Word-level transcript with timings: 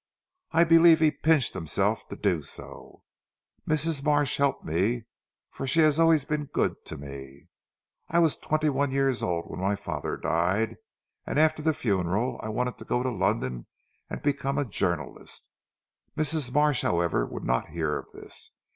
I 0.51 0.63
believe 0.63 0.99
he 0.99 1.11
pinched 1.11 1.53
himself 1.53 2.09
to 2.09 2.15
do 2.15 2.41
so. 2.41 3.03
Mrs. 3.69 4.03
Marsh 4.03 4.37
helped 4.37 4.65
me; 4.65 5.03
for 5.51 5.67
she 5.67 5.81
has 5.81 5.99
always 5.99 6.25
been 6.25 6.45
good 6.45 6.83
to 6.85 6.97
me. 6.97 7.49
I 8.09 8.17
was 8.17 8.35
twenty 8.35 8.67
one 8.67 8.89
years 8.91 9.21
old 9.21 9.45
when 9.47 9.59
my 9.59 9.75
father 9.75 10.17
died, 10.17 10.77
and 11.27 11.37
after 11.37 11.61
the 11.61 11.71
funeral 11.71 12.39
I 12.41 12.49
wanted 12.49 12.79
to 12.79 12.85
go 12.85 13.03
to 13.03 13.11
London 13.11 13.67
and 14.09 14.23
become 14.23 14.57
a 14.57 14.65
journalist. 14.65 15.47
Mrs. 16.17 16.51
Marsh 16.51 16.81
however 16.81 17.23
would 17.27 17.43
not 17.43 17.69
hear 17.69 17.95
of 17.99 18.07
this. 18.11 18.49